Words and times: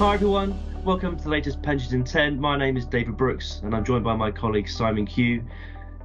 Hi 0.00 0.14
everyone, 0.14 0.58
welcome 0.82 1.14
to 1.14 1.24
the 1.24 1.28
latest 1.28 1.60
Pensions 1.60 1.92
in 1.92 2.04
10. 2.04 2.40
My 2.40 2.56
name 2.56 2.78
is 2.78 2.86
David 2.86 3.18
Brooks 3.18 3.60
and 3.62 3.74
I'm 3.74 3.84
joined 3.84 4.02
by 4.02 4.16
my 4.16 4.30
colleague 4.30 4.66
Simon 4.66 5.04
Q. 5.04 5.44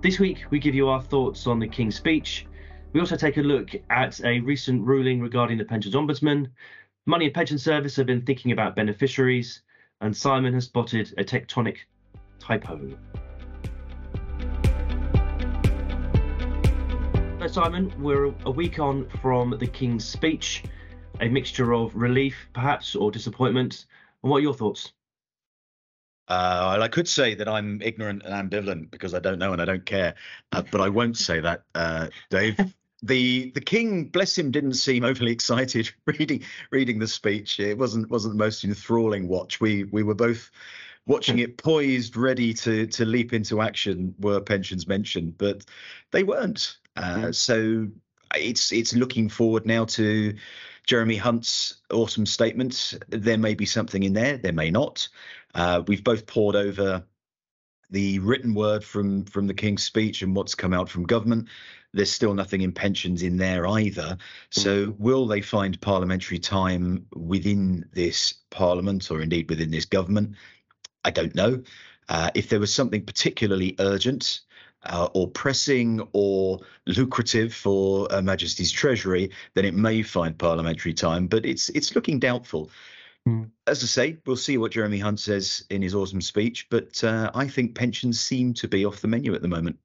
This 0.02 0.20
week 0.20 0.44
we 0.49 0.60
give 0.60 0.75
you 0.75 0.89
our 0.89 1.02
thoughts 1.02 1.47
on 1.47 1.60
the 1.60 1.68
King's 1.70 1.96
speech. 1.96 2.46
We 2.92 3.00
also 3.00 3.16
take 3.16 3.38
a 3.38 3.42
look 3.42 3.70
at 3.89 4.20
a 4.26 4.42
recent 4.42 4.81
ruling 4.81 5.21
regarding 5.21 5.58
the 5.58 5.63
Pensions 5.63 5.96
Ombudsman. 5.96 6.50
Money 7.05 7.28
and 7.28 7.34
Pension 7.34 7.58
Service 7.58 7.96
have 7.96 8.05
been 8.05 8.21
thinking 8.26 8.51
about 8.51 8.76
beneficiaries 8.76 9.62
and 10.01 10.15
Simon 10.15 10.53
has 10.55 10.65
spotted 10.65 11.13
a 11.17 11.23
tectonic 11.23 11.77
typo. 12.37 12.97
So 17.39 17.48
Simon, 17.48 17.93
we're 18.03 18.34
a 18.45 18.52
week 18.52 18.77
on 18.77 19.07
from 19.21 19.55
the 19.57 19.67
King's 19.67 20.03
speech 20.03 20.63
a 21.22 21.27
mixture 21.27 21.73
of 21.73 21.95
relief, 21.95 22.36
perhaps, 22.54 22.95
or 22.95 23.12
disappointment. 23.12 23.86
And 24.23 24.32
what 24.32 24.38
are 24.38 24.42
your 24.42 24.54
thoughts? 24.54 24.92
Uh, 26.28 26.80
I 26.82 26.88
could 26.88 27.08
say 27.08 27.36
that 27.36 27.48
I'm 27.48 27.82
ignorant 27.82 28.23
and 28.26 28.52
ambivalent 28.52 28.90
because 28.90 29.14
I 29.14 29.20
don't 29.20 29.38
know 29.38 29.54
and 29.54 29.62
I 29.62 29.66
don't 29.66 29.86
care, 29.86 30.16
uh, 30.52 30.64
but 30.72 30.82
I 30.82 30.90
won't 30.90 31.18
say 31.18 31.40
that, 31.40 31.64
uh, 31.76 32.08
Dave. 32.30 32.59
the 33.04 33.52
the 33.52 33.62
king, 33.62 34.06
bless 34.06 34.38
him, 34.38 34.50
didn't 34.50 34.73
seem 34.73 35.04
overly 35.04 35.32
excited 35.32 35.92
reading 36.08 36.44
reading 36.72 36.98
the 36.98 37.08
speech. 37.08 37.59
It 37.59 37.78
wasn't 37.78 38.09
wasn't 38.09 38.34
the 38.34 38.44
most 38.44 38.64
enthralling 38.64 39.28
watch. 39.28 39.62
We 39.62 39.84
we 39.84 40.02
were 40.02 40.16
both 40.16 40.50
watching 41.06 41.38
it 41.40 41.58
poised, 41.58 42.18
ready 42.18 42.54
to 42.56 42.88
to 42.88 43.06
leap 43.06 43.32
into 43.34 43.62
action. 43.62 44.16
Were 44.20 44.42
pensions 44.42 44.88
mentioned, 44.88 45.38
but 45.38 45.64
they 46.12 46.23
weren't. 46.23 46.78
Uh, 46.95 47.32
so 47.32 47.88
it's 48.36 48.72
it's 48.72 48.95
looking 48.95 49.30
forward 49.30 49.66
now 49.68 49.86
to 49.86 50.36
Jeremy 50.85 51.16
Hunt's 51.16 51.75
autumn 51.91 52.25
statement. 52.25 52.94
There 53.09 53.38
may 53.38 53.55
be 53.55 53.66
something 53.66 54.03
in 54.03 54.13
there, 54.13 54.38
there 54.38 54.53
may 54.53 54.71
not. 54.71 55.08
Uh, 55.53 55.83
we've 55.88 56.03
both 56.03 56.27
pored 56.27 56.55
over 56.55 57.03
the 57.89 58.19
written 58.19 58.53
word 58.53 58.83
from 58.83 59.25
from 59.25 59.47
the 59.47 59.53
King's 59.53 59.83
speech 59.83 60.22
and 60.22 60.36
what's 60.36 60.55
come 60.55 60.73
out 60.73 60.89
from 60.89 61.03
government. 61.03 61.47
There's 61.94 62.11
still 62.11 62.33
nothing 62.33 62.61
in 62.61 62.73
pensions 62.73 63.23
in 63.23 63.38
there 63.38 63.66
either. 63.67 64.17
So 64.50 64.88
mm. 64.88 65.00
will 65.00 65.27
they 65.27 65.42
find 65.42 65.80
parliamentary 65.80 66.39
time 66.39 67.05
within 67.16 67.86
this 67.94 68.33
parliament 68.49 69.09
or 69.09 69.22
indeed 69.22 69.49
within 69.49 69.72
this 69.72 69.86
government? 69.86 70.36
I 71.05 71.11
don't 71.11 71.36
know. 71.36 71.64
Uh, 72.09 72.31
if 72.36 72.49
there 72.49 72.59
was 72.59 72.73
something 72.73 73.05
particularly 73.05 73.75
urgent, 73.80 74.42
uh, 74.88 75.09
or 75.14 75.28
pressing 75.30 76.08
or 76.14 76.59
lucrative 76.86 77.53
for 77.53 78.08
Her 78.11 78.22
Majesty's 78.22 78.72
Treasury, 78.72 79.31
then 79.53 79.66
it 79.66 79.73
may 79.73 80.02
find 80.02 80.38
parliamentary 80.38 80.94
time, 80.94 81.27
but 81.27 81.45
it's 81.45 81.69
it's 81.69 81.95
looking 81.95 82.19
doubtful. 82.19 82.69
Mm. 83.27 83.50
As 83.66 83.83
I 83.83 83.88
say, 83.88 84.17
we'll 84.25 84.36
see 84.36 84.58
what 84.58 84.72
Jeremy 84.72 85.00
Hunt 85.00 85.19
says 85.19 85.66
in 85.69 85.81
his 85.81 85.95
autumn 85.95 86.22
speech, 86.22 86.67
but 86.69 87.03
uh, 87.03 87.31
I 87.33 87.47
think 87.47 87.75
pensions 87.75 88.19
seem 88.19 88.53
to 88.55 88.67
be 88.67 88.86
off 88.86 89.02
the 89.02 89.08
menu 89.08 89.33
at 89.33 89.42
the 89.42 89.47
moment. 89.47 89.80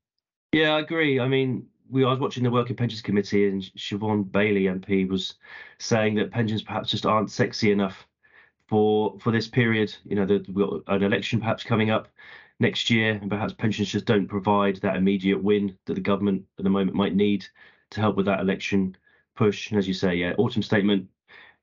Yeah, 0.53 0.75
I 0.75 0.81
agree. 0.81 1.21
I 1.21 1.29
mean, 1.29 1.67
we 1.89 2.05
I 2.05 2.11
was 2.11 2.19
watching 2.19 2.43
the 2.43 2.51
Work 2.51 2.69
and 2.69 2.79
Pensions 2.79 3.03
Committee, 3.03 3.49
and 3.49 3.63
Siobhan 3.63 4.31
Baillie 4.31 4.65
MP 4.65 5.09
was 5.09 5.35
saying 5.79 6.17
that 6.17 6.31
pensions 6.31 6.63
perhaps 6.63 6.91
just 6.91 7.07
aren't 7.07 7.31
sexy 7.31 7.73
enough 7.73 8.07
for 8.69 9.19
for 9.21 9.33
this 9.33 9.49
period. 9.49 9.95
You 10.05 10.17
know, 10.17 10.27
that 10.27 10.49
we've 10.49 10.67
got 10.67 10.83
an 10.89 11.03
election 11.03 11.41
perhaps 11.41 11.65
coming 11.65 11.91
up 11.91 12.09
next 12.61 12.91
year, 12.91 13.15
and 13.15 13.31
perhaps 13.31 13.53
pensions 13.55 13.89
just 13.91 14.05
don't 14.05 14.29
provide 14.29 14.77
that 14.77 14.97
immediate 14.97 15.43
win 15.43 15.77
that 15.87 15.95
the 15.95 16.01
government 16.01 16.45
at 16.59 16.65
the 16.65 16.71
moment 16.71 16.97
might 16.97 17.15
need 17.15 17.47
to 17.91 18.01
help 18.01 18.17
with 18.17 18.27
that 18.27 18.41
election 18.41 18.97
push. 19.37 19.71
And 19.71 19.79
as 19.79 19.89
you 19.89 19.95
say, 19.95 20.15
yeah, 20.15 20.35
autumn 20.39 20.63
statement. 20.63 21.09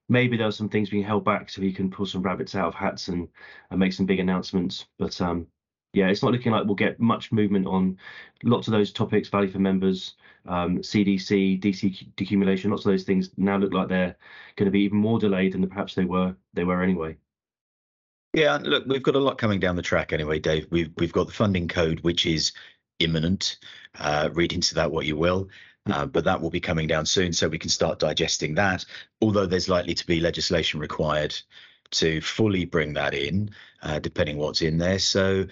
Maybe 0.10 0.38
there 0.38 0.48
are 0.48 0.52
some 0.52 0.70
things 0.70 0.90
being 0.90 1.04
held 1.04 1.26
back 1.26 1.50
so 1.50 1.62
he 1.62 1.74
can 1.74 1.90
pull 1.92 2.06
some 2.06 2.22
rabbits 2.22 2.56
out 2.56 2.68
of 2.68 2.76
hats 2.76 3.10
and, 3.10 3.28
and 3.72 3.80
make 3.80 3.94
some 3.94 4.06
big 4.06 4.20
announcements. 4.20 4.86
But 4.98 5.20
um, 5.22 5.48
yeah, 5.94 6.08
it's 6.08 6.24
not 6.24 6.32
looking 6.32 6.52
like 6.52 6.66
we'll 6.66 6.76
get 6.76 7.00
much 7.00 7.32
movement 7.32 7.68
on 7.68 7.98
lots 8.44 8.68
of 8.68 8.72
those 8.72 8.92
topics, 8.92 9.30
value 9.30 9.50
for 9.52 9.60
members, 9.60 10.16
um, 10.48 10.78
CDC, 10.80 11.60
DC 11.62 12.14
decumulation, 12.16 12.70
lots 12.72 12.86
of 12.86 12.92
those 12.92 13.04
things 13.04 13.32
now 13.38 13.58
look 13.58 13.74
like 13.74 13.90
they're 13.90 14.16
going 14.56 14.66
to 14.66 14.72
be 14.72 14.82
even 14.82 14.98
more 14.98 15.20
delayed 15.20 15.54
than 15.54 15.68
perhaps 15.68 15.96
they 15.96 16.06
were 16.06 16.36
they 16.54 16.64
were 16.64 16.82
anyway. 16.84 17.18
Yeah, 18.38 18.60
look, 18.62 18.86
we've 18.86 19.02
got 19.02 19.16
a 19.16 19.20
lot 19.20 19.40
coming 19.40 19.60
down 19.60 19.78
the 19.78 19.82
track 19.82 20.14
anyway, 20.14 20.38
Dave. 20.38 20.68
We've 20.70 20.92
we've 20.98 21.12
got 21.12 21.26
the 21.26 21.34
funding 21.34 21.68
code, 21.68 22.02
which 22.02 22.28
is 22.28 22.52
imminent. 23.00 23.58
Uh, 23.98 24.30
read 24.32 24.54
into 24.54 24.76
that 24.76 24.92
what 24.92 25.08
you 25.08 25.18
will. 25.18 25.50
Uh, 25.88 26.06
but 26.06 26.26
that 26.26 26.40
will 26.40 26.52
be 26.52 26.60
coming 26.60 26.86
down 26.86 27.08
soon, 27.08 27.34
so 27.34 27.48
we 27.48 27.58
can 27.58 27.72
start 27.72 27.98
digesting 27.98 28.54
that. 28.54 28.86
Although 29.22 29.48
there's 29.48 29.70
likely 29.70 29.96
to 29.96 30.06
be 30.06 30.20
legislation 30.20 30.80
required 30.80 31.36
to 31.90 32.22
fully 32.22 32.66
bring 32.66 32.94
that 32.94 33.16
in, 33.16 33.50
uh, 33.82 33.98
depending 33.98 34.38
what's 34.38 34.62
in 34.62 34.78
there. 34.78 35.00
So, 35.00 35.48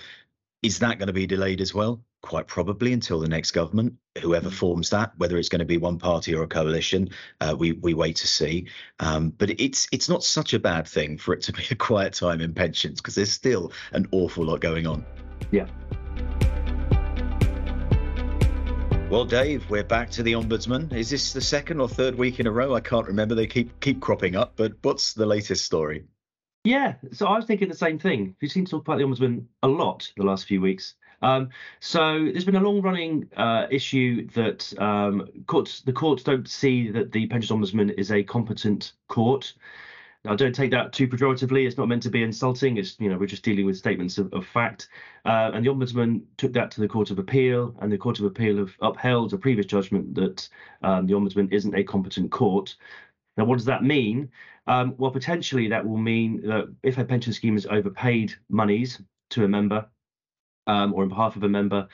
is 0.61 0.77
that 0.77 0.99
going 0.99 1.07
to 1.07 1.13
be 1.13 1.25
delayed 1.25 1.61
as 1.61 1.73
well? 1.73 2.03
Quite 2.25 2.47
probably 2.47 2.91
until 2.91 3.19
the 3.19 3.27
next 3.27 3.51
government, 3.51 3.93
whoever 4.19 4.49
mm. 4.49 4.53
forms 4.53 4.89
that, 4.89 5.13
whether 5.17 5.37
it's 5.37 5.47
going 5.47 5.59
to 5.59 5.65
be 5.65 5.77
one 5.77 5.99
party 5.99 6.33
or 6.33 6.41
a 6.41 6.47
coalition, 6.47 7.09
uh, 7.39 7.55
we 7.57 7.73
we 7.73 7.93
wait 7.93 8.15
to 8.17 8.27
see. 8.27 8.67
Um, 8.99 9.29
but 9.29 9.51
it's 9.61 9.87
it's 9.91 10.09
not 10.09 10.23
such 10.23 10.53
a 10.53 10.59
bad 10.59 10.87
thing 10.87 11.19
for 11.19 11.33
it 11.33 11.43
to 11.43 11.53
be 11.53 11.63
a 11.71 11.75
quiet 11.75 12.13
time 12.13 12.41
in 12.41 12.53
pensions 12.53 12.99
because 12.99 13.15
there's 13.15 13.31
still 13.31 13.71
an 13.91 14.07
awful 14.11 14.43
lot 14.43 14.59
going 14.59 14.87
on. 14.87 15.05
Yeah. 15.51 15.67
Well, 19.11 19.25
Dave, 19.25 19.69
we're 19.69 19.83
back 19.83 20.09
to 20.11 20.23
the 20.23 20.33
ombudsman. 20.33 20.91
Is 20.91 21.11
this 21.11 21.31
the 21.31 21.41
second 21.41 21.79
or 21.79 21.87
third 21.87 22.15
week 22.15 22.39
in 22.39 22.47
a 22.47 22.51
row? 22.51 22.73
I 22.73 22.81
can't 22.81 23.05
remember. 23.05 23.35
They 23.35 23.45
keep 23.45 23.79
keep 23.79 24.01
cropping 24.01 24.35
up. 24.35 24.53
But 24.55 24.73
what's 24.81 25.13
the 25.13 25.27
latest 25.27 25.63
story? 25.63 26.05
Yeah, 26.63 26.95
so 27.11 27.27
I 27.27 27.35
was 27.35 27.45
thinking 27.45 27.69
the 27.69 27.75
same 27.75 27.99
thing. 27.99 28.35
We've 28.41 28.51
seen 28.51 28.65
talk 28.65 28.81
about 28.81 28.97
the 28.97 29.03
ombudsman 29.03 29.45
a 29.61 29.67
lot 29.67 30.11
the 30.17 30.23
last 30.23 30.45
few 30.47 30.59
weeks. 30.59 30.95
Um, 31.25 31.49
so 31.79 32.25
there's 32.25 32.45
been 32.45 32.55
a 32.55 32.59
long-running 32.59 33.27
uh, 33.35 33.65
issue 33.71 34.27
that 34.35 34.71
um, 34.79 35.27
courts, 35.47 35.81
the 35.81 35.91
courts 35.91 36.21
don't 36.21 36.47
see 36.47 36.91
that 36.91 37.11
the 37.11 37.25
pensions 37.25 37.51
ombudsman 37.51 37.97
is 37.97 38.11
a 38.11 38.21
competent 38.21 38.93
court. 39.07 39.53
Now, 40.23 40.35
don't 40.35 40.53
take 40.53 40.69
that 40.71 40.93
too 40.93 41.07
pejoratively. 41.07 41.65
It's 41.65 41.77
not 41.77 41.87
meant 41.87 42.03
to 42.03 42.11
be 42.11 42.21
insulting. 42.21 42.77
It's 42.77 42.99
you 42.99 43.09
know 43.09 43.17
we're 43.17 43.25
just 43.25 43.43
dealing 43.43 43.65
with 43.65 43.77
statements 43.77 44.19
of, 44.19 44.31
of 44.33 44.45
fact. 44.45 44.87
Uh, 45.23 45.51
and 45.53 45.65
the 45.65 45.69
ombudsman 45.69 46.21
took 46.37 46.53
that 46.53 46.69
to 46.71 46.81
the 46.81 46.87
Court 46.87 47.09
of 47.09 47.17
Appeal, 47.17 47.75
and 47.79 47.91
the 47.91 47.97
Court 47.97 48.19
of 48.19 48.25
Appeal 48.25 48.57
have 48.57 48.75
upheld 48.81 49.33
a 49.33 49.37
previous 49.37 49.65
judgment 49.65 50.13
that 50.15 50.47
um, 50.83 51.07
the 51.07 51.13
ombudsman 51.13 51.51
isn't 51.51 51.75
a 51.75 51.83
competent 51.83 52.31
court. 52.31 52.75
Now, 53.37 53.45
what 53.45 53.57
does 53.57 53.65
that 53.65 53.83
mean? 53.83 54.29
Um, 54.67 54.95
well, 54.97 55.11
potentially 55.11 55.67
that 55.69 55.85
will 55.85 55.97
mean 55.97 56.41
that 56.47 56.73
if 56.81 56.97
a 56.97 57.05
pension 57.05 57.33
scheme 57.33 57.53
has 57.53 57.65
overpaid 57.65 58.33
monies 58.49 59.01
to 59.31 59.43
a 59.43 59.47
member, 59.47 59.87
um, 60.67 60.93
or 60.93 61.03
on 61.03 61.09
behalf 61.09 61.35
of 61.35 61.43
a 61.43 61.49
member, 61.49 61.87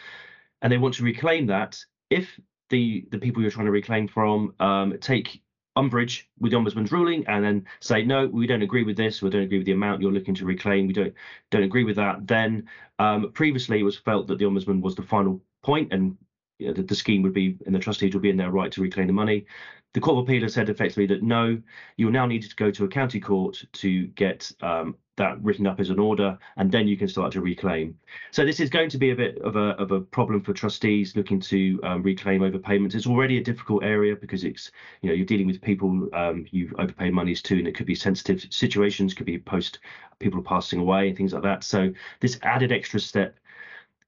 and 0.62 0.72
they 0.72 0.78
want 0.78 0.96
to 0.96 1.04
reclaim 1.04 1.48
that, 1.48 1.84
if 2.10 2.40
the 2.70 3.06
the 3.12 3.20
people 3.20 3.42
you're 3.42 3.52
trying 3.52 3.66
to 3.66 3.72
reclaim 3.72 4.08
from 4.08 4.54
um, 4.60 4.98
take 5.00 5.42
umbrage 5.78 6.30
with 6.40 6.52
the 6.52 6.58
ombudsman's 6.58 6.92
ruling 6.92 7.26
and 7.28 7.46
then 7.46 7.66
say 7.80 8.04
no 8.04 8.28
we 8.28 8.46
don't 8.46 8.62
agree 8.62 8.84
with 8.84 8.98
this 8.98 9.22
we 9.22 9.30
don't 9.30 9.44
agree 9.44 9.58
with 9.58 9.66
the 9.66 9.72
amount 9.72 10.02
you're 10.02 10.12
looking 10.12 10.36
to 10.36 10.44
reclaim 10.44 10.86
we 10.86 10.92
don't 10.92 11.14
don't 11.50 11.64
agree 11.64 11.86
with 11.86 11.96
that 11.96 12.28
then 12.28 12.68
um, 13.00 13.32
previously 13.32 13.80
it 13.80 13.84
was 13.84 13.98
felt 13.98 14.28
that 14.28 14.38
the 14.38 14.44
ombudsman 14.44 14.82
was 14.82 14.96
the 14.96 15.02
final 15.02 15.42
point 15.64 15.94
and 15.94 16.18
you 16.60 16.68
know, 16.68 16.74
the, 16.74 16.84
the, 16.84 16.96
scheme 16.96 17.24
would 17.24 17.34
be 17.34 17.58
and 17.66 17.74
the 17.74 17.80
trustees 17.80 18.14
would 18.14 18.22
be 18.22 18.30
in 18.30 18.38
their 18.38 18.52
right 18.52 18.72
to 18.72 18.82
reclaim 18.82 19.08
the 19.08 19.14
money. 19.14 19.46
The 19.94 20.00
Court 20.00 20.20
of 20.20 20.24
Appeal 20.24 20.44
has 20.44 20.54
said 20.54 20.70
effectively 20.70 21.08
that 21.08 21.24
no, 21.24 21.60
you 21.98 22.06
will 22.06 22.14
now 22.14 22.28
need 22.28 22.44
to 22.44 22.56
go 22.56 22.70
to 22.70 22.86
a 22.86 22.88
county 22.88 23.20
court 23.20 23.64
to 23.74 24.08
get 24.08 24.52
um, 24.62 24.96
that 25.22 25.42
written 25.44 25.68
up 25.68 25.80
as 25.80 25.90
an 25.90 26.00
order, 26.00 26.38
and 26.58 26.72
then 26.72 26.88
you 26.88 26.98
can 26.98 27.08
start 27.08 27.32
to 27.34 27.42
reclaim. 27.42 27.96
So 28.32 28.44
this 28.44 28.60
is 28.60 28.70
going 28.70 28.90
to 28.90 28.98
be 28.98 29.12
a 29.12 29.16
bit 29.16 29.38
of 29.40 29.56
a 29.56 29.70
of 29.84 29.92
a 29.92 30.02
problem 30.02 30.42
for 30.42 30.54
trustees 30.54 31.16
looking 31.16 31.40
to 31.42 31.80
um, 31.84 32.02
reclaim 32.02 32.42
overpayments. 32.42 32.96
It's 32.96 33.08
already 33.08 33.38
a 33.38 33.44
difficult 33.44 33.84
area 33.84 34.16
because 34.16 34.44
it's 34.44 34.72
you 35.02 35.10
know 35.10 35.16
you're 35.16 35.26
dealing 35.26 35.48
with 35.48 35.62
people 35.62 36.10
um, 36.14 36.46
you've 36.52 36.74
overpaid 36.80 37.14
monies 37.14 37.42
to, 37.44 37.58
and 37.58 37.68
it 37.68 37.76
could 37.76 37.86
be 37.86 37.96
sensitive 37.96 38.46
situations, 38.50 39.14
could 39.14 39.26
be 39.26 39.38
post 39.38 39.80
people 40.20 40.42
passing 40.42 40.80
away 40.80 41.08
and 41.08 41.18
things 41.18 41.34
like 41.34 41.44
that. 41.44 41.64
So 41.64 41.92
this 42.20 42.40
added 42.42 42.72
extra 42.72 43.00
step 43.00 43.38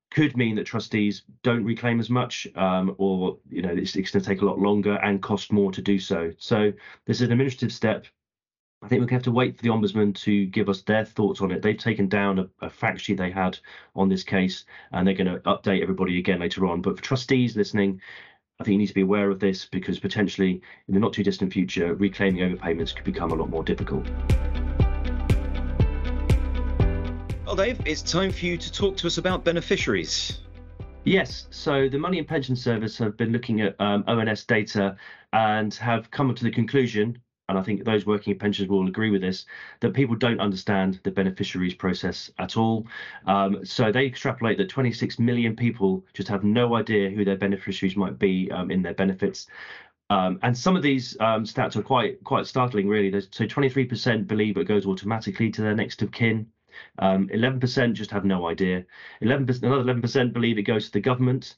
could 0.09 0.37
mean 0.37 0.55
that 0.55 0.65
trustees 0.65 1.23
don't 1.41 1.63
reclaim 1.63 1.99
as 1.99 2.09
much, 2.09 2.47
um, 2.55 2.95
or 2.97 3.37
you 3.49 3.61
know 3.61 3.71
it's, 3.71 3.95
it's 3.95 4.11
going 4.11 4.21
to 4.23 4.29
take 4.29 4.41
a 4.41 4.45
lot 4.45 4.59
longer 4.59 4.95
and 5.03 5.21
cost 5.21 5.51
more 5.51 5.71
to 5.71 5.81
do 5.81 5.99
so. 5.99 6.31
So 6.37 6.71
this 7.05 7.17
is 7.17 7.21
an 7.21 7.31
administrative 7.31 7.71
step. 7.71 8.05
I 8.83 8.89
think 8.89 9.09
we 9.09 9.13
have 9.13 9.23
to 9.23 9.31
wait 9.31 9.55
for 9.55 9.63
the 9.63 9.69
ombudsman 9.69 10.13
to 10.23 10.45
give 10.47 10.67
us 10.67 10.81
their 10.81 11.05
thoughts 11.05 11.39
on 11.39 11.51
it. 11.51 11.61
They've 11.61 11.77
taken 11.77 12.09
down 12.09 12.39
a, 12.39 12.49
a 12.65 12.69
fact 12.69 12.99
sheet 12.99 13.17
they 13.17 13.31
had 13.31 13.57
on 13.95 14.09
this 14.09 14.23
case, 14.23 14.65
and 14.91 15.07
they're 15.07 15.13
going 15.13 15.33
to 15.33 15.39
update 15.39 15.81
everybody 15.81 16.19
again 16.19 16.41
later 16.41 16.65
on. 16.65 16.81
But 16.81 16.97
for 16.97 17.01
trustees 17.03 17.55
listening, 17.55 18.01
I 18.59 18.65
think 18.65 18.73
you 18.73 18.79
need 18.79 18.87
to 18.87 18.93
be 18.93 19.01
aware 19.01 19.29
of 19.29 19.39
this 19.39 19.63
because 19.63 19.99
potentially 19.99 20.61
in 20.89 20.93
the 20.93 20.99
not 20.99 21.13
too 21.13 21.23
distant 21.23 21.53
future, 21.53 21.95
reclaiming 21.95 22.41
overpayments 22.41 22.93
could 22.93 23.05
become 23.05 23.31
a 23.31 23.35
lot 23.35 23.49
more 23.49 23.63
difficult. 23.63 24.05
Well, 27.45 27.55
Dave, 27.55 27.79
it's 27.85 28.01
time 28.01 28.33
for 28.33 28.45
you 28.45 28.57
to 28.57 28.71
talk 28.71 28.97
to 28.97 29.07
us 29.07 29.17
about 29.17 29.45
beneficiaries. 29.45 30.41
Yes, 31.05 31.47
so 31.51 31.87
the 31.87 31.99
Money 31.99 32.19
and 32.19 32.27
Pension 32.27 32.57
Service 32.57 32.97
have 32.97 33.15
been 33.15 33.31
looking 33.31 33.61
at 33.61 33.79
um, 33.79 34.03
ONS 34.07 34.43
data 34.43 34.97
and 35.31 35.73
have 35.75 36.11
come 36.11 36.35
to 36.35 36.43
the 36.43 36.51
conclusion, 36.51 37.17
and 37.49 37.57
I 37.57 37.61
think 37.61 37.83
those 37.83 38.05
working 38.05 38.33
in 38.33 38.39
pensions 38.39 38.69
will 38.69 38.87
agree 38.87 39.09
with 39.09 39.21
this, 39.21 39.45
that 39.81 39.93
people 39.93 40.15
don't 40.15 40.39
understand 40.39 40.99
the 41.03 41.11
beneficiaries 41.11 41.73
process 41.73 42.31
at 42.39 42.55
all. 42.55 42.87
Um, 43.25 43.65
so 43.65 43.91
they 43.91 44.05
extrapolate 44.05 44.57
that 44.59 44.69
26 44.69 45.19
million 45.19 45.55
people 45.55 46.05
just 46.13 46.29
have 46.29 46.43
no 46.43 46.75
idea 46.75 47.09
who 47.09 47.25
their 47.25 47.35
beneficiaries 47.35 47.97
might 47.97 48.17
be 48.17 48.49
um, 48.51 48.71
in 48.71 48.81
their 48.81 48.93
benefits. 48.93 49.47
Um, 50.09 50.39
and 50.43 50.57
some 50.57 50.75
of 50.75 50.83
these 50.83 51.17
um, 51.19 51.43
stats 51.43 51.75
are 51.75 51.81
quite 51.81 52.23
quite 52.23 52.45
startling, 52.45 52.87
really. 52.87 53.11
So 53.31 53.45
23% 53.45 54.27
believe 54.27 54.57
it 54.57 54.67
goes 54.67 54.85
automatically 54.85 55.49
to 55.51 55.61
their 55.61 55.75
next 55.75 56.01
of 56.01 56.11
kin. 56.11 56.47
11% 57.01 57.83
um, 57.83 57.93
just 57.93 58.11
have 58.11 58.25
no 58.25 58.47
idea. 58.47 58.85
11%, 59.21 59.63
another 59.63 59.83
11% 59.83 60.33
believe 60.33 60.57
it 60.57 60.63
goes 60.63 60.85
to 60.85 60.91
the 60.93 60.99
government. 60.99 61.55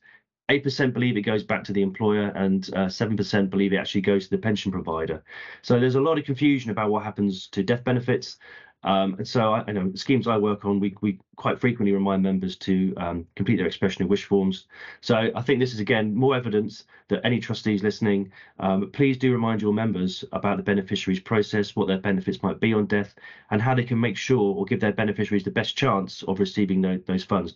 8% 0.49 0.93
believe 0.93 1.17
it 1.17 1.21
goes 1.21 1.43
back 1.43 1.63
to 1.65 1.73
the 1.73 1.81
employer 1.81 2.27
and 2.35 2.69
uh, 2.73 2.85
7% 2.87 3.49
believe 3.49 3.73
it 3.73 3.77
actually 3.77 4.01
goes 4.01 4.25
to 4.25 4.29
the 4.31 4.41
pension 4.41 4.71
provider. 4.71 5.23
So 5.63 5.79
there's 5.79 5.95
a 5.95 6.01
lot 6.01 6.19
of 6.19 6.25
confusion 6.25 6.69
about 6.69 6.91
what 6.91 7.03
happens 7.03 7.47
to 7.47 7.63
death 7.63 7.83
benefits. 7.83 8.37
Um, 8.85 9.15
and 9.15 9.27
so 9.27 9.51
I, 9.51 9.63
I, 9.67 9.71
know 9.71 9.91
schemes 9.95 10.27
I 10.27 10.37
work 10.37 10.63
on, 10.63 10.79
we, 10.79 10.95
we 11.01 11.19
quite 11.37 11.59
frequently 11.59 11.91
remind 11.91 12.21
members 12.21 12.55
to 12.57 12.93
um, 12.97 13.27
complete 13.35 13.57
their 13.57 13.65
expression 13.65 14.03
of 14.03 14.09
wish 14.09 14.25
forms. 14.25 14.67
So 15.01 15.31
I 15.35 15.41
think 15.41 15.59
this 15.59 15.73
is 15.73 15.79
again 15.79 16.13
more 16.13 16.35
evidence 16.35 16.85
that 17.07 17.25
any 17.25 17.39
trustees 17.39 17.81
listening, 17.81 18.31
um, 18.59 18.91
please 18.91 19.17
do 19.17 19.31
remind 19.31 19.59
your 19.59 19.73
members 19.73 20.23
about 20.31 20.57
the 20.57 20.63
beneficiaries 20.63 21.19
process, 21.19 21.75
what 21.75 21.87
their 21.87 21.97
benefits 21.97 22.43
might 22.43 22.59
be 22.59 22.75
on 22.75 22.85
death, 22.85 23.15
and 23.49 23.59
how 23.59 23.73
they 23.73 23.83
can 23.83 23.99
make 23.99 24.17
sure 24.17 24.55
or 24.55 24.65
give 24.65 24.79
their 24.79 24.93
beneficiaries 24.93 25.43
the 25.43 25.51
best 25.51 25.75
chance 25.75 26.21
of 26.23 26.39
receiving 26.39 26.81
those, 26.81 27.01
those 27.07 27.23
funds. 27.23 27.55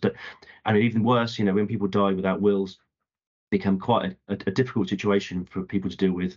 And 0.66 0.76
even 0.76 1.04
worse, 1.04 1.38
you 1.38 1.44
know, 1.44 1.54
when 1.54 1.68
people 1.68 1.86
die 1.86 2.12
without 2.12 2.40
wills, 2.40 2.78
become 3.50 3.78
quite 3.78 4.16
a, 4.28 4.32
a, 4.32 4.50
difficult 4.50 4.88
situation 4.88 5.44
for 5.44 5.62
people 5.62 5.90
to 5.90 5.96
deal 5.96 6.12
with. 6.12 6.36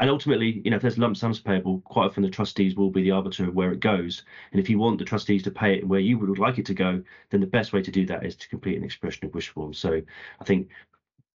And 0.00 0.08
ultimately, 0.08 0.62
you 0.64 0.70
know, 0.70 0.76
if 0.76 0.82
there's 0.82 0.96
lump 0.96 1.14
sums 1.14 1.40
payable, 1.40 1.82
quite 1.82 2.06
often 2.06 2.22
the 2.22 2.30
trustees 2.30 2.74
will 2.74 2.90
be 2.90 3.02
the 3.02 3.10
arbiter 3.10 3.46
of 3.46 3.54
where 3.54 3.70
it 3.70 3.80
goes. 3.80 4.22
And 4.50 4.58
if 4.58 4.70
you 4.70 4.78
want 4.78 4.98
the 4.98 5.04
trustees 5.04 5.42
to 5.42 5.50
pay 5.50 5.74
it 5.74 5.86
where 5.86 6.00
you 6.00 6.18
would 6.18 6.38
like 6.38 6.56
it 6.56 6.64
to 6.66 6.74
go, 6.74 7.02
then 7.28 7.40
the 7.40 7.46
best 7.46 7.74
way 7.74 7.82
to 7.82 7.90
do 7.90 8.06
that 8.06 8.24
is 8.24 8.34
to 8.36 8.48
complete 8.48 8.78
an 8.78 8.84
expression 8.84 9.26
of 9.26 9.34
wish 9.34 9.50
form. 9.50 9.74
So 9.74 10.00
I 10.40 10.44
think 10.44 10.70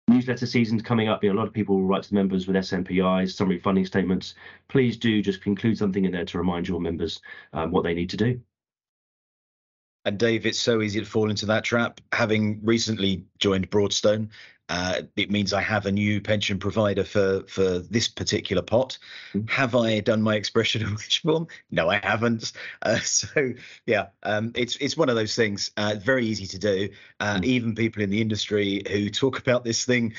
newsletter 0.09 0.47
season's 0.47 0.81
coming 0.81 1.09
up. 1.09 1.23
You 1.23 1.29
know, 1.29 1.37
a 1.37 1.41
lot 1.41 1.47
of 1.47 1.53
people 1.53 1.77
will 1.77 1.85
write 1.85 2.05
to 2.05 2.15
members 2.15 2.47
with 2.47 2.57
SMPIs, 2.57 3.33
summary 3.33 3.59
funding 3.59 3.85
statements. 3.85 4.35
Please 4.69 4.97
do 4.97 5.21
just 5.21 5.47
include 5.47 5.77
something 5.77 6.07
in 6.07 6.13
there 6.13 6.25
to 6.25 6.39
remind 6.39 6.67
your 6.67 6.81
members 6.81 7.21
um, 7.53 7.71
what 7.71 7.85
they 7.85 7.93
need 7.93 8.09
to 8.11 8.17
do. 8.17 8.41
And 10.05 10.19
Dave, 10.19 10.45
it's 10.45 10.59
so 10.59 10.83
easy 10.83 11.01
to 11.01 11.07
fall 11.07 11.31
into 11.31 11.47
that 11.47 11.65
trap. 11.65 12.01
Having 12.13 12.61
recently 12.63 13.25
joined 13.39 13.71
Broadstone, 13.71 14.31
uh, 14.69 15.03
it 15.17 15.31
means 15.31 15.53
I 15.53 15.61
have 15.61 15.87
a 15.87 15.93
new 15.93 16.21
pension 16.21 16.59
provider 16.59 17.05
for 17.05 17.43
for 17.49 17.79
this 17.79 18.09
particular 18.09 18.63
pot. 18.63 18.99
Mm-hmm. 19.35 19.47
Have 19.49 19.75
I 19.75 20.01
done 20.01 20.23
my 20.23 20.37
expression 20.37 20.83
of 20.83 20.93
wish 20.93 21.23
form? 21.23 21.49
No, 21.71 21.89
I 21.89 21.97
haven't. 21.97 22.53
Uh, 22.83 22.99
so 22.99 23.53
yeah, 23.87 24.07
um, 24.23 24.53
it's 24.55 24.77
it's 24.77 24.97
one 24.97 25.09
of 25.09 25.17
those 25.17 25.35
things. 25.35 25.71
Uh, 25.77 25.97
very 26.03 26.27
easy 26.27 26.47
to 26.47 26.59
do. 26.59 26.89
Mm-hmm. 27.21 27.45
Even 27.45 27.75
people 27.75 28.03
in 28.03 28.11
the 28.11 28.21
industry 28.21 28.83
who 28.91 29.11
talk 29.11 29.39
about 29.39 29.65
this 29.65 29.85
thing 29.85 30.15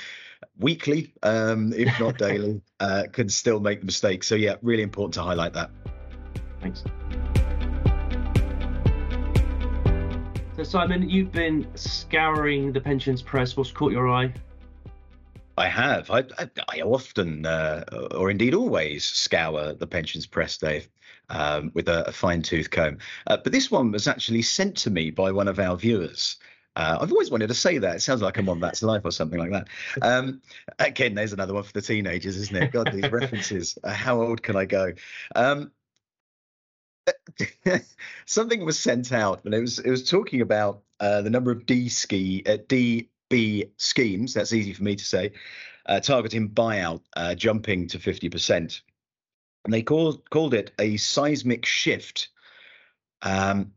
weekly, 0.60 1.14
um, 1.24 1.74
if 1.74 2.00
not 2.00 2.18
daily, 2.20 2.62
uh, 2.80 3.04
can 3.12 3.30
still 3.30 3.60
make 3.60 3.80
the 3.80 3.86
mistake. 3.86 4.24
So 4.24 4.36
yeah, 4.36 4.56
really 4.62 4.84
important 4.84 5.16
to 5.16 5.24
highlight 5.24 5.54
that. 5.54 5.72
Thanks. 6.62 6.84
So 10.56 10.64
Simon, 10.64 11.10
you've 11.10 11.34
been 11.34 11.68
scouring 11.76 12.72
the 12.72 12.80
pensions 12.80 13.22
press. 13.22 13.58
What's 13.58 13.72
caught 13.72 13.92
your 13.92 14.08
eye? 14.08 14.34
I 15.58 15.68
have. 15.68 16.10
I, 16.10 16.24
I, 16.40 16.50
I 16.70 16.82
often, 16.82 17.46
uh, 17.46 17.84
or 18.12 18.32
indeed 18.32 18.54
always, 18.54 19.04
scour 19.04 19.74
the 19.74 19.86
pensions 19.86 20.26
press, 20.26 20.58
Dave, 20.58 20.88
um, 21.30 21.72
with 21.74 21.90
a, 21.90 22.08
a 22.08 22.12
fine 22.14 22.42
tooth 22.42 22.72
comb. 22.72 23.00
Uh, 23.28 23.36
but 23.36 23.52
this 23.52 23.70
one 23.70 23.92
was 23.92 24.08
actually 24.08 24.44
sent 24.44 24.78
to 24.78 24.90
me 24.90 25.12
by 25.12 25.30
one 25.30 25.50
of 25.50 25.60
our 25.60 25.76
viewers. 25.76 26.38
Uh, 26.78 27.00
I've 27.02 27.12
always 27.12 27.32
wanted 27.32 27.48
to 27.48 27.54
say 27.54 27.78
that. 27.78 27.98
It 27.98 28.02
sounds 28.02 28.22
like 28.22 28.38
I'm 28.38 28.48
on 28.48 28.62
That's 28.62 28.82
Life 28.82 29.04
or 29.04 29.12
something 29.12 29.40
like 29.40 29.52
that. 29.52 29.68
Um, 30.02 30.42
again, 30.80 31.16
there's 31.16 31.34
another 31.34 31.54
one 31.54 31.64
for 31.64 31.74
the 31.74 31.82
teenagers, 31.82 32.38
isn't 32.38 32.56
it? 32.56 32.72
God, 32.72 32.92
these 32.94 33.12
references. 33.12 33.78
Uh, 33.84 33.92
how 33.92 34.22
old 34.22 34.42
can 34.42 34.56
I 34.56 34.64
go? 34.66 34.94
Um, 35.36 35.72
something 38.26 38.66
was 38.66 38.80
sent 38.80 39.12
out, 39.12 39.44
and 39.46 39.54
it 39.54 39.60
was 39.60 39.80
it 39.80 39.90
was 39.90 40.10
talking 40.10 40.42
about 40.42 40.82
uh, 41.00 41.22
the 41.22 41.30
number 41.30 41.52
of 41.52 41.66
D 41.66 41.90
ski 41.90 42.44
uh, 42.46 42.58
DB 42.58 43.70
schemes. 43.78 44.34
That's 44.34 44.54
easy 44.54 44.74
for 44.74 44.84
me 44.84 44.96
to 44.96 45.06
say. 45.06 45.34
Uh, 45.86 46.00
targeting 46.00 46.50
buyout 46.50 47.02
uh, 47.16 47.36
jumping 47.36 47.88
to 47.90 48.00
fifty 48.00 48.30
percent, 48.30 48.82
and 49.64 49.74
they 49.74 49.82
called 49.82 50.30
called 50.30 50.54
it 50.54 50.72
a 50.80 50.98
seismic 50.98 51.66
shift. 51.66 52.30
Um, 53.22 53.74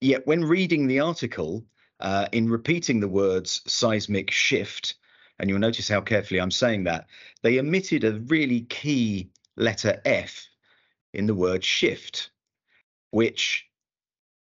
yet 0.00 0.26
when 0.26 0.44
reading 0.44 0.86
the 0.86 1.00
article, 1.00 1.64
uh, 2.00 2.26
in 2.32 2.48
repeating 2.48 3.00
the 3.00 3.08
words 3.08 3.62
seismic 3.66 4.30
shift, 4.30 4.94
and 5.38 5.48
you'll 5.48 5.58
notice 5.58 5.88
how 5.88 6.00
carefully 6.00 6.40
I'm 6.40 6.50
saying 6.50 6.84
that, 6.84 7.06
they 7.42 7.58
omitted 7.58 8.04
a 8.04 8.18
really 8.26 8.62
key 8.62 9.30
letter 9.56 10.00
F 10.04 10.48
in 11.12 11.26
the 11.26 11.34
word 11.34 11.62
shift 11.62 12.31
which 13.12 13.66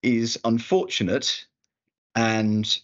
is 0.02 0.40
unfortunate 0.44 1.46
and 2.16 2.80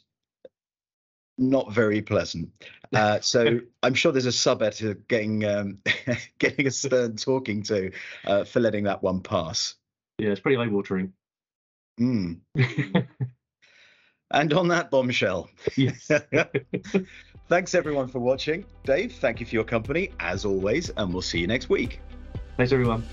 not 1.37 1.71
very 1.71 2.01
pleasant. 2.01 2.49
Uh, 2.93 3.19
so 3.21 3.59
I'm 3.81 3.95
sure 3.95 4.11
there's 4.11 4.25
a 4.25 4.31
sub 4.31 4.61
editor 4.61 4.93
getting 4.93 5.43
um, 5.45 5.79
getting 6.39 6.67
a 6.67 6.71
stern 6.71 7.15
talking 7.15 7.63
to 7.63 7.91
uh, 8.25 8.43
for 8.43 8.59
letting 8.59 8.83
that 8.83 9.01
one 9.01 9.21
pass. 9.21 9.75
Yeah, 10.19 10.29
it's 10.29 10.41
pretty 10.41 10.57
eye 10.57 10.67
watering. 10.67 11.13
Mm. 11.99 12.39
and 14.31 14.53
on 14.53 14.67
that 14.67 14.91
bombshell. 14.91 15.49
Yes. 15.75 16.11
Thanks 17.47 17.73
everyone 17.73 18.07
for 18.07 18.19
watching. 18.19 18.65
Dave, 18.83 19.13
thank 19.13 19.39
you 19.39 19.45
for 19.45 19.55
your 19.55 19.63
company 19.63 20.11
as 20.19 20.45
always, 20.45 20.91
and 20.91 21.11
we'll 21.11 21.21
see 21.21 21.39
you 21.39 21.47
next 21.47 21.69
week. 21.69 21.99
Thanks 22.57 22.71
everyone. 22.71 23.03